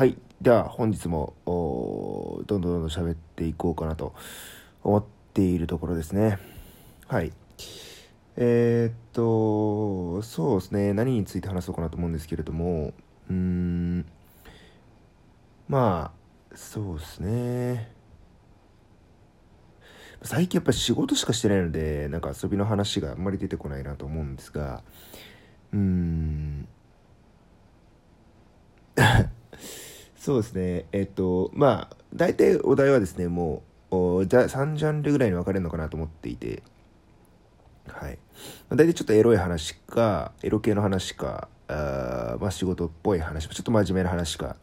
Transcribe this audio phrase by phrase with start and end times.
[0.00, 0.16] はい。
[0.40, 4.14] では、本日も、どんどんどんどん喋っていこうかなと
[4.82, 6.38] 思っているところですね。
[7.06, 7.34] はい。
[8.38, 10.94] えー、っと、そうですね。
[10.94, 12.94] 何について話そうかなと思うんですけれども、
[13.28, 14.06] うーん、
[15.68, 16.14] ま
[16.50, 17.92] あ、そうですね。
[20.22, 24.82] 最近やっぱ仕事しかしてないので、なんか遊びの話があんまり出てこないなと思うんですが、
[25.74, 26.68] うーん、
[30.20, 30.84] そうですね。
[30.92, 36.62] えっと、まあ、大体お題はですね、もう、じゃ3ジャンルぐらいに分かれるのかなと思っていて、
[37.88, 38.18] はい。
[38.68, 44.56] 大体ちょっとエロい話か、エロ系の話か、あまあ仕事っぽい話、ちょっと真面目な話か、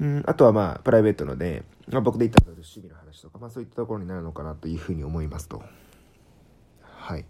[0.00, 5.62] うん、あとはまあ、プライベートので、まあ、僕で言ったら趣味の話とか、まあそういったところになるのかなというふうに思いますと。
[6.80, 7.26] はい。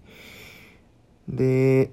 [1.29, 1.91] で、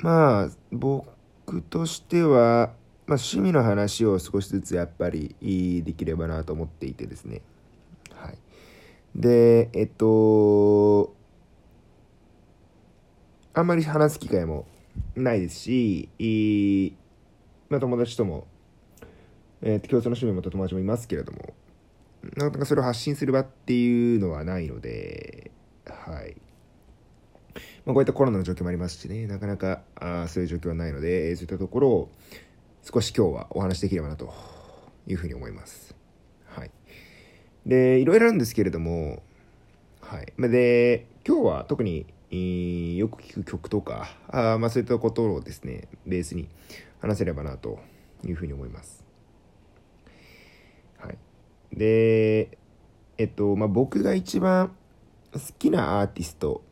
[0.00, 2.74] まあ、僕としては、
[3.12, 5.36] まあ、趣味の話を少しずつやっぱり
[5.84, 7.42] できればなと思っていてですね。
[8.14, 8.38] はい。
[9.14, 11.14] で、えっと、
[13.52, 14.64] あんまり話す機会も
[15.14, 16.96] ないですし、
[17.68, 18.46] まあ、友達とも、
[19.60, 21.52] えー、共通の趣味も友達もいますけれども、
[22.34, 25.50] なかなかそれを発信する場っていうのはないので、
[25.84, 26.34] はい。
[27.84, 32.10] まあ、こういったコロナの状況もありますしね、なかなかあそういう状況はないので、そういったところを、
[32.82, 34.32] 少し今日はお話できればなと
[35.06, 35.94] いうふうに思います。
[36.46, 36.70] はい。
[37.64, 39.22] で、いろいろあるんですけれども、
[40.00, 40.32] はい。
[40.36, 42.06] で、今日は特に、
[42.98, 46.48] よく聴く曲とか、あまあそういったことをですね、ベースに
[47.00, 47.78] 話せればなと
[48.24, 49.04] いうふうに思います。
[50.98, 51.18] はい。
[51.72, 52.58] で、
[53.16, 54.74] えっと、まあ僕が一番
[55.32, 56.62] 好きなアーティスト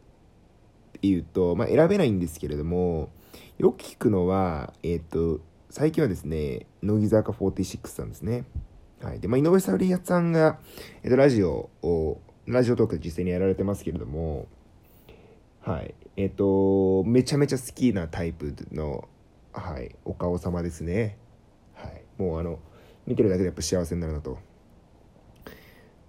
[0.98, 3.10] っていうと、まあ選べないんですけれども、
[3.58, 5.40] よく聞くのは、えっと、
[5.70, 8.44] 最近はですね、乃木坂46さんですね。
[9.00, 9.20] はい。
[9.20, 10.58] で、まあ、井上沙織さんが、
[11.04, 14.48] えっと、ラジオを、ラジオトークで実際にやられてますけれども、
[15.60, 15.94] はい。
[16.16, 19.08] えっと、めちゃめちゃ好きなタイプの、
[19.52, 21.18] はい、お顔様ですね。
[21.74, 22.02] はい。
[22.18, 22.58] もうあの、
[23.06, 24.38] 見てるだけでやっぱ幸せになるなと。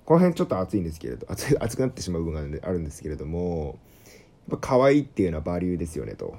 [0.05, 3.77] この辺ちょっと熱いんですけれど、熱熱くなってしまう部分があるんですけれども、
[4.49, 6.35] やっぱ可愛いっていうのはバリューですよねと。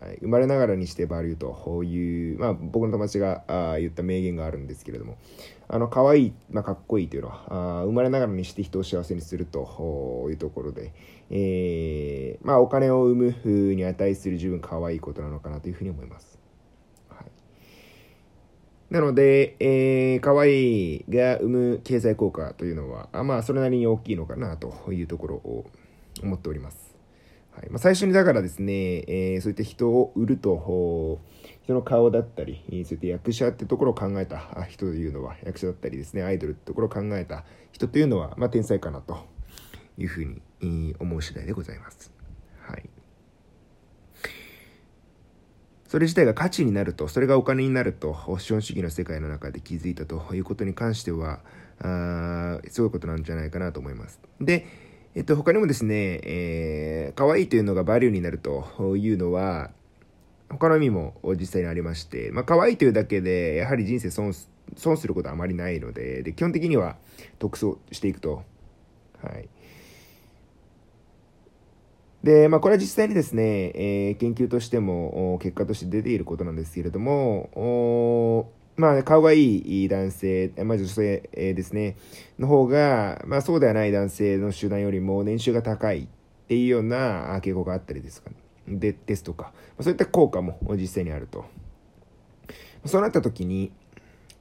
[0.00, 5.18] はい、生まれながらにしてバリューという、まあ、僕の友達があ言った名言があるんですけれども
[5.66, 10.92] あの可愛い、まあ、かっこいいというのはあ生まれながらにして人を幸せにするというところで、
[11.30, 16.38] えーまあ、お金を生むに値する十分可愛いことなのかなというふうに思います。
[17.08, 25.66] はい、なので、えー、可愛いが生む経済効果というのは、あまあ、それなりに大きいのかなというところを
[26.22, 26.97] 思っております。
[27.58, 28.72] はいまあ、最初にだからですね、
[29.08, 31.20] えー、そういった人を売ると、
[31.64, 39.26] 人の顔だったり、そういった役者ってところを考えた人というのは、役者だったりですね、アイドルってところを考えた人というのは、まあ、天才かなと
[39.96, 40.24] いうふう
[40.60, 42.12] に思う次第でございます。
[42.60, 42.88] はい。
[45.88, 51.40] それ自体が価値になると、それがお金になると、資本主義の世界の中で気づいたということに関しては、
[51.80, 54.20] あすごいことなんじゃないかなと思います。
[54.40, 59.70] で、えっと、他にもですね、えー、可愛いというのがバリューになるというのは、
[60.50, 66.96] 他の意味も実際にありまして、まあ、可愛いというだけで、やはり人生損す損することはあまりないので、で基本的には
[67.38, 68.42] 得していくと。
[69.22, 69.48] はい。
[72.22, 81.96] で、まあ、これは実際にですね、えー、研究としても、結果として出ていることなんですけれども、まあ、顔がいい男性、まあ、女性ですね、
[82.38, 86.06] の方が、まあ、そうではない男性の集団よりも年収が高いっ
[86.46, 88.36] ていうような傾向があったりですか、ね、
[88.68, 91.44] でですとか、そういった効果も実際にあると。
[92.86, 93.72] そうなった時に、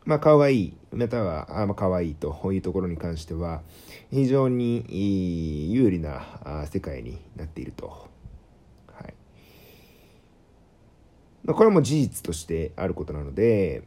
[0.06, 3.64] まあ、顔がいい、または、あまあ、可愛いというところに関しては、
[4.12, 4.86] 非常に
[5.74, 7.88] 有利な世界になっていると。
[7.88, 9.14] はい。
[11.44, 13.82] まあ、これも事実としてあることなので、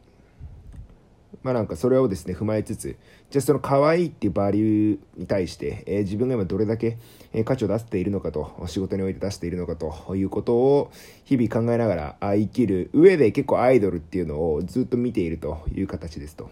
[1.43, 2.97] まあなんかそれをですね、踏まえつつ、
[3.31, 6.97] じゃあその可愛いっていうバリューに対して、えー、自分が今どれだけ
[7.45, 10.91] 価値を出しているのかと、仕事において出しているのかということを
[11.25, 16.51] 日々考えながら生きる上で結構アイドルっていうのをずっと見ているという形ですと。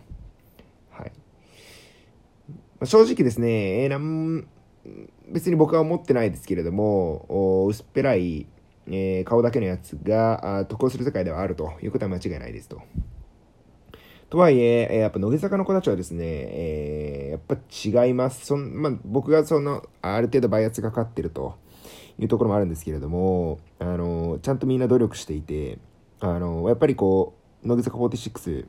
[0.89, 1.11] はい。
[2.51, 4.47] まあ、正直ですね、えー、なん
[5.27, 8.47] 別に僕は思ってないですけれども、薄っぺらい、
[8.87, 12.81] えー、顔だけのやつが得をする世界ではあるということは間違いないですと。
[14.29, 18.45] とはいえ、やっぱ乃木坂の子たちはですね、えー、やっぱ違います。
[18.45, 21.57] そんまあ、僕がその、ある程度バイアスがかかってると
[22.19, 25.79] いうところもあるんですけれども、あの、ちゃんとみんな努力していて、
[26.19, 28.65] あの、やっぱりこう乃木坂46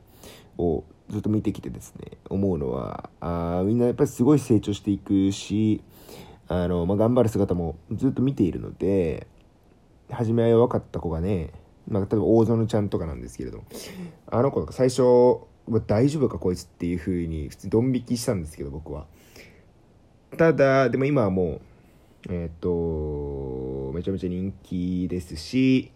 [0.57, 5.81] をずっと見てきてですね思うのはあみんなやっぱりすごい成長していくし
[6.47, 9.27] あの、まあ、頑張る姿もずっと見ているので
[10.09, 11.51] 初めは弱かった子がね、
[11.87, 13.65] まあ、例えば大園ちゃんとかなんですけれども
[14.27, 15.01] あの子が最初
[15.79, 19.05] 大丈夫かこいつっていう風に普通ドン引きしたんですけど僕は。
[20.37, 21.61] ただでも今はもう
[22.29, 25.91] えっ、ー、とめちゃめちゃ人気ですし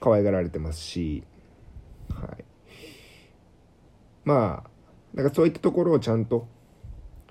[0.00, 1.24] 可愛がられてますし
[2.10, 2.44] はい。
[4.24, 4.70] まあ
[5.14, 6.46] なんかそういったところをちゃんと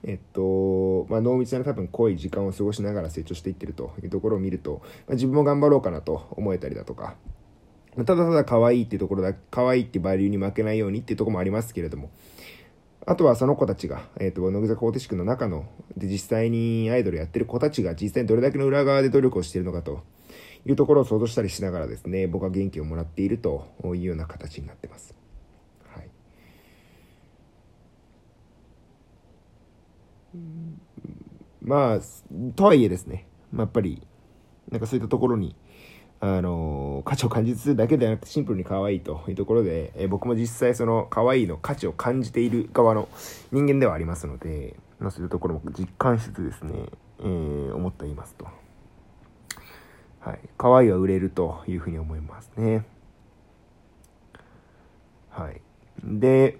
[0.05, 7.15] えっと、まあ、濃密な多分濃い時間を過ごしながら成長していってるというところを見ると、まあ、自分も頑張ろうかなと思えたりだとか、
[7.95, 12.09] ただただ可愛いっていうところだ、可愛いってバリューに負けないようにっていうところもありますけれども、
[13.05, 15.65] あとはその子たちが、えっ、ー、と、乃木坂46の中の、
[15.97, 20.03] で、実際にアイドルやってる子たちが実際にどれだけの裏側で努力をしているのかと
[20.65, 25.13] いうところを想像したりしながらですね、僕は元気をもらっているというような形になってます。
[25.93, 26.09] はい。
[31.61, 31.99] まあ、
[32.55, 34.01] とはいえですね、まあ、やっぱり、
[34.71, 35.57] なんかそういったところに、
[36.25, 43.09] あの価値を感じつつだけではなくてシンプルに可愛いというところで、え僕も実際その可愛いの価値を感じている側の
[43.51, 46.85] 人間ではありますので、まあ、そういうところも実感しつつですね、
[47.19, 48.47] えー、思っていますと。
[50.21, 50.39] はい。
[50.57, 52.85] 可愛いは売れるというふうに思いますね。
[55.29, 55.59] はい。
[56.01, 56.57] で、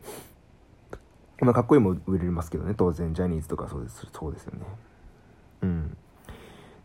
[1.39, 4.65] まあ、かっこいいも売れますけどね、当然、ジャニーズとかそうです、そうですよね。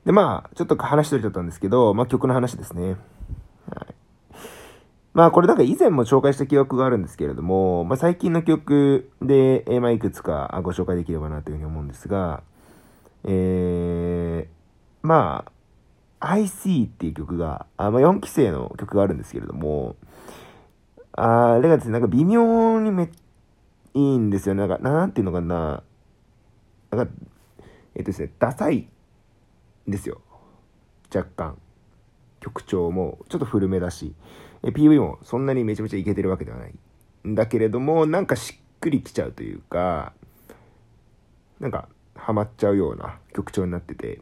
[0.09, 2.97] で、まあ、ちょっと話しとれちゃったんですけど、まあ曲の話ですね。
[3.71, 3.95] はい。
[5.13, 12.43] まあこれなんか以前も紹介した記憶があるんですけれども、まあ最近の曲で、え、まあいくつかご紹介できればなというふうに思うんですが、
[13.25, 15.45] えー、ま
[16.21, 19.97] あ、I See っていう曲が、あまあ4期生の曲があるんですけれども、
[21.13, 23.11] あれがですね、なんか微妙にめ
[23.93, 24.67] いいんですよね。
[24.67, 25.83] なんか、なんていうのかな。
[26.93, 27.13] なんか、
[27.95, 28.89] えっとですね、ダサい
[29.89, 30.21] ですよ。
[31.15, 31.59] 若干。
[32.41, 34.15] 曲調もちょっと古めだし。
[34.63, 36.75] PV もそんなにめちゃめちゃいけてるわけではない。
[37.27, 40.13] んだけれどもなんかしっくりきちゃうというか
[41.61, 44.21] なんかハマっちゃうような曲調になってて。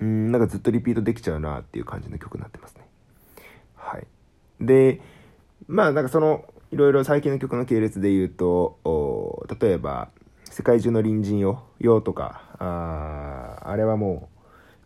[0.00, 2.86] うんなんかずっとリピートできちゃうなっていう感じの曲になってますね。
[3.74, 4.06] はい。
[4.60, 5.00] で
[5.66, 10.10] まあなんかそのいろいろ最近の曲の系列で言うと例えば
[10.50, 14.28] 世界中の隣人よ、よとか、ああれはも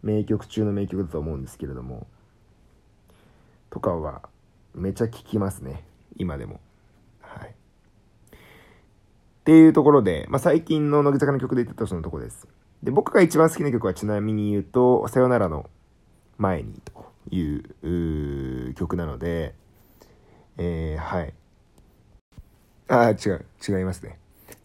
[0.02, 2.06] う名曲中の名曲だと思うんですけれども、
[3.70, 4.28] とかは
[4.74, 5.84] めちゃ聴きますね、
[6.16, 6.60] 今でも。
[7.20, 7.48] はい。
[7.48, 7.54] っ
[9.44, 12.46] ていうところで、まあ、最近の乃木坂の曲で言ったとそのとこです。
[12.82, 15.70] で、僕が一番好きな曲はちなみに言うと、さよならの
[16.38, 19.54] 前にという曲なので、
[20.58, 21.34] えー、はい。
[22.88, 24.18] ああ、違う、違いますね。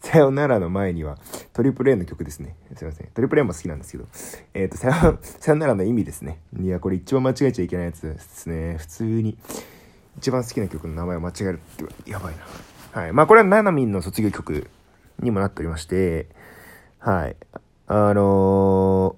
[0.08, 1.18] さよならの前には、
[1.52, 2.56] トリプル A の曲ですね。
[2.74, 3.08] すいません。
[3.08, 4.06] トリプル A も好きなんですけど。
[4.54, 6.40] えっ、ー、と、さよ、さよならの意味ですね。
[6.58, 8.76] いや、これ一番間違えちゃいけないやつですね。
[8.78, 9.36] 普通に。
[10.16, 12.34] 一番好きな曲の名前を間違えるってやばい
[12.94, 13.00] な。
[13.02, 13.12] はい。
[13.12, 14.70] まあ、これはナナミンの卒業曲
[15.20, 16.28] にもなっておりまして、
[17.00, 17.36] はい。
[17.86, 19.14] あの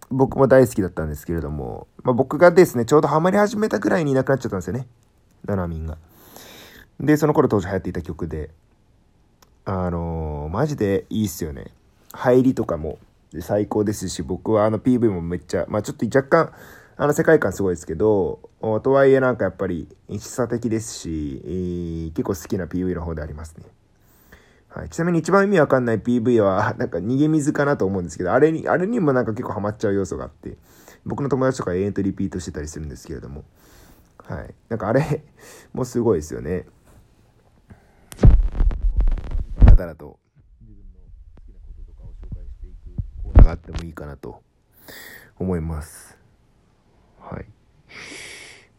[0.00, 4.86] ー、僕も大好きだったんですけれども、まあ、僕がですね、ちょうどハマり始めたぐらいにいなくなっちゃったんですよね。
[5.44, 5.98] ナナミンが。
[6.98, 8.48] で、その頃当時流行っていた曲で、
[9.68, 11.72] あのー、マジでいいっすよね。
[12.12, 13.00] 入りとかも
[13.40, 16.52] 最高ですし、僕はあの PV もめっちゃ、まあちょっと若干、
[16.96, 23.64] あの世界観すごいですけど、とはいえなんかやっぱり、一差的ですし、えー、結構好きな PV の方でありますね。
[24.68, 30.56] はい、ちなみに一番意味わかんない PV は、なんか逃げ水かなと思うんですけど、あれに、あれにもなんか結構ハマっちゃう要素があって、
[31.04, 33.42] 僕の友達とか永遠とリピートしてたりするんですけれども、
[34.18, 34.54] はい。
[34.68, 35.24] なんかあれ
[35.72, 36.66] もすごいですよね。
[39.76, 40.18] だらと
[40.60, 41.00] 自分の
[41.36, 44.42] 好きなこととかを紹介していくコーナーがあってもいいかなと
[45.38, 46.18] 思います。
[47.20, 47.46] はい。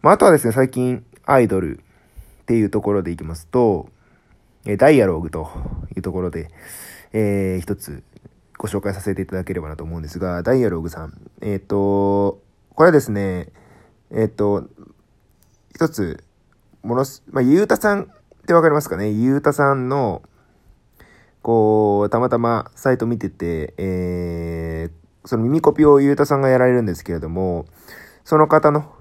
[0.01, 3.89] まあ、あとはですね、最近アイドルっていうところでいきますと、
[4.65, 5.49] えダイアローグと
[5.95, 6.49] いうところで、
[7.13, 8.03] えー、一つ
[8.57, 11.13] ご紹介させていただければなと思うんですが、ダイアローグさん。
[11.41, 12.41] えっ、ー、と、
[12.73, 13.51] これはですね、
[14.11, 14.67] えっ、ー、と、
[15.75, 16.23] 一つ、
[16.83, 18.05] ものす、まあ、ゆうたさんっ
[18.47, 19.09] てわかりますかね？
[19.09, 20.21] ゆうたさんの、
[21.47, 27.67] こう、たまたまサイト見てて、えー、その耳コピをゆうたさんがやられるんですけれども、
[28.25, 28.91] その方の、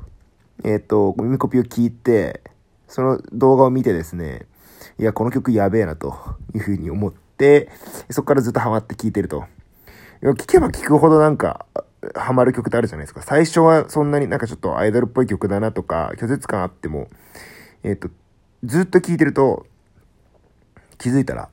[0.62, 2.44] えっ、ー、と、耳コピを聞いて、
[2.86, 4.46] その動画を見てですね、
[4.96, 6.14] いや、この曲やべえなと
[6.54, 7.68] いうふうに思って、
[8.10, 9.44] そこからずっとハマって聴いてると。
[10.22, 11.66] いや聞けば聞くほどなんか、
[12.14, 13.22] ハマる曲ってあるじゃないですか。
[13.22, 17.08] 最初はそんなになんかちょっとアイドルっぽい曲だなとか、拒絶感あっても、
[17.82, 18.08] えっ、と、
[18.62, 19.66] ずっと聴いてると、
[20.96, 21.48] 気づいたら、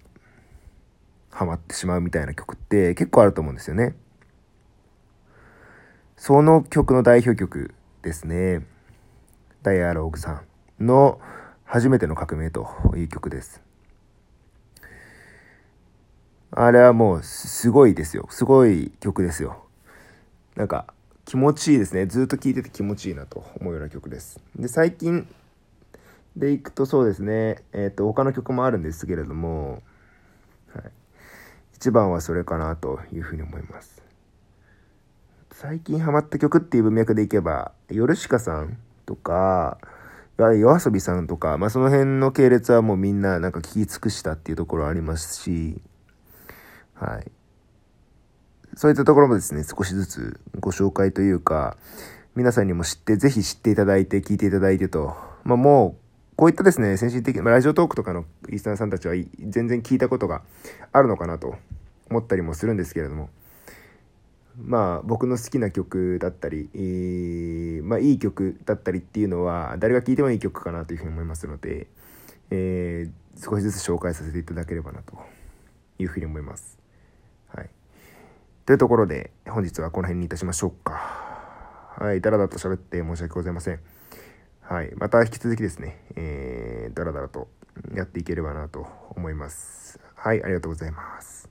[1.33, 3.95] ハマってしまうみたいな曲って結構あると思うんですよね。
[6.15, 7.73] その曲の代表曲
[8.03, 8.65] ですね。
[9.63, 10.43] ダイアローグさ
[10.79, 11.19] んの
[11.65, 13.61] 初めての革命という曲です。
[16.51, 18.27] あれはもうすごいですよ。
[18.29, 19.63] すごい曲ですよ。
[20.55, 20.93] なんか
[21.25, 22.05] 気持ちいいですね。
[22.05, 24.39] ずっと聴いてて気持ちいいなと思うような曲です。
[24.55, 25.27] で、最近
[26.35, 29.81] でいくとそうですね、えっ、ー、と、他の曲もあるんですけれども、
[31.83, 34.01] 一番はそれかなというふうに思います。
[35.51, 39.79] 最近ハマった曲っていう文脈でいけば、ヨルシカさんとか、
[40.37, 45.81] 夜遊びさんとか、まあその辺の系列はもうみんななんか聞き尽くしたっていうところありますし、
[46.93, 47.29] はい。
[48.77, 51.75] そういったところもですね、少しずつご紹介というか、
[52.33, 55.97] 皆さんにも知って、ぜひ知っていただいて、聞いていただいてと、まあも、
[56.35, 60.41] こういったですね、先進的、まあ、ラジオトークとかのリスナーさんたちは全然聞いたことが
[60.91, 61.55] あるのかなと
[62.09, 63.29] 思ったりもするんですけれども、
[64.57, 71.87] まあ僕の好きな曲だったり、えー、まあいい曲だったりっていうのは誰が聴いてもいい曲かなというふうに思いますので、
[72.49, 75.17] えー、少しずつ紹介させていただければなと
[75.99, 76.77] いうふうに思います。
[77.47, 77.69] はい。
[78.65, 80.93] というところで本日はこの辺にいたしましょうか。
[81.97, 82.21] はい。
[82.21, 83.79] だらだと喋って申し訳ございません。
[84.73, 84.91] はい。
[84.95, 87.47] また引き続きですね、えー、だらだらと
[87.93, 89.99] やっていければなと思います。
[90.15, 90.43] はい。
[90.43, 91.42] ありがとうございます。